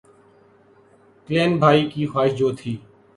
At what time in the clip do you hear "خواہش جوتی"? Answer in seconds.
2.11-2.75